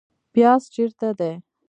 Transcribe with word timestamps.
پیاز 0.33 0.63
چیرته 0.73 1.09
دي؟ 1.19 1.31